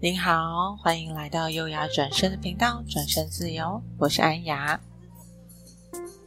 [0.00, 4.80] 您好，欢迎来到优雅转身的频道，转身自由，我是安雅。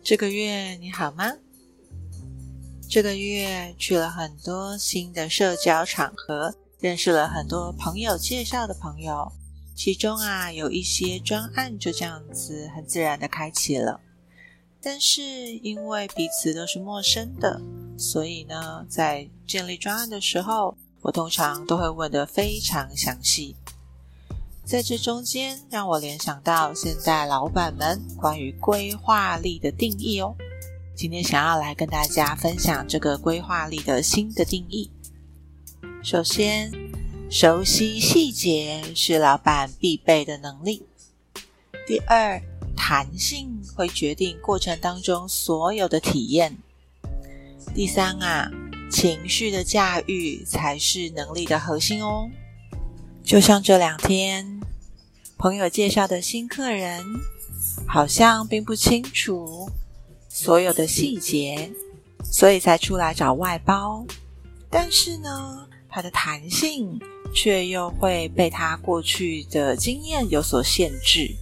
[0.02, 1.34] 这个月你好吗？
[2.90, 9.32] 这个月去了很多新的社交场合，认识了很多朋友介绍的朋友，
[9.76, 14.00] 其中啊有一些专案就这样子很自然的开启了。
[14.82, 17.60] 但是因为彼此都是陌生的，
[17.98, 23.56] 所以呢，在建立专案的时候，我通常都会问得非常详细。
[24.64, 30.36] 在这中间，让我联想到现在老板们关于规划力的定义哦。
[30.96, 34.90] 今天想要来跟大家分享这个规划力的新的定义。
[36.02, 36.72] 首先，
[37.30, 40.88] 熟悉细节是老板必备的能力。
[41.86, 42.42] 第二，
[42.76, 46.58] 弹性会决定过程当中所有的体验。
[47.76, 48.50] 第三啊，
[48.96, 52.30] 情绪的驾驭才是能力的核心哦。
[53.26, 54.62] 就像这两天，
[55.38, 57.04] 朋友介绍的新客人，
[57.86, 59.70] 好像并不清楚
[60.30, 61.70] 所有的细节，
[62.24, 64.06] 所以才出来找外包。
[64.70, 66.98] 但是呢，他的弹性
[67.34, 71.36] 却又会被他过去的经验有所限制。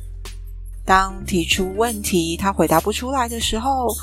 [0.84, 3.96] 当提出问题，他回答不出来的时候，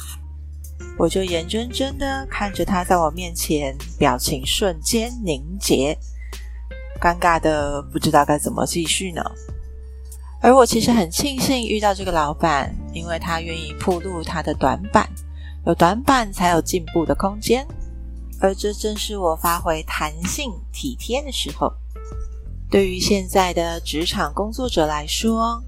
[1.00, 5.96] 我就眼睁睁的看着他在我面前，表情瞬间凝结，
[7.00, 9.22] 尴尬的不知道该怎么继续呢。
[10.42, 15.08] 而我其实很庆幸遇到这个老板，因为他愿意暴露他的短板，
[15.64, 17.66] 有短板才有进步的空间，
[18.38, 21.72] 而这正是我发挥弹性体贴的时候。
[22.70, 25.62] 对于现在的职场工作者来说，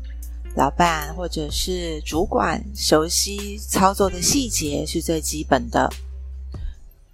[0.55, 5.91] 老板或者是主管熟悉操作的细节是最基本的。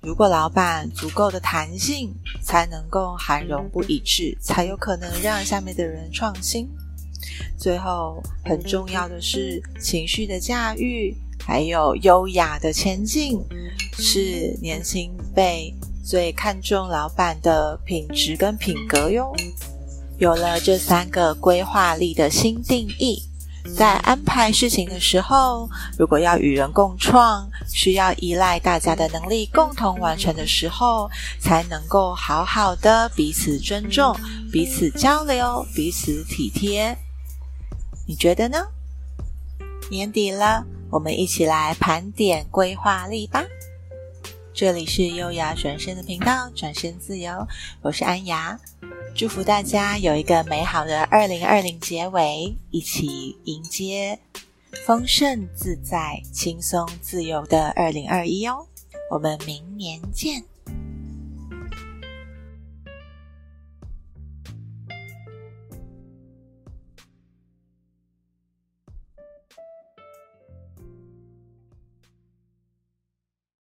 [0.01, 6.69] 如果老板足够的弹性，才能够涵容不一致，才有可能让下面的人创新。
[7.57, 13.41] 最后，很重要的是情绪的驾驭，还有优雅的前进，
[13.99, 19.33] 是年轻辈最看重老板的品质跟品格哟。
[20.19, 23.23] 有了这三个规划力的新定义。
[23.77, 25.69] 在安排事情的时候，
[25.99, 31.09] 如果要与人共创，需要依赖大家的能力共同完成的时候，
[31.41, 34.17] 才能够好好的彼此尊重、
[34.53, 36.97] 彼此交流、彼此体贴。
[38.07, 38.59] 你觉得呢？
[39.91, 43.45] 年底了，我们一起来盘点规划力吧。
[44.59, 47.47] 这里是优雅转身的频道，转身自由，
[47.81, 48.59] 我是安雅。
[49.15, 54.19] 祝福大家有一个美好的二零二零结尾，一起迎接
[54.85, 58.67] 丰盛自在、轻松自由的二零二一哦！
[59.13, 60.43] 我们明年见。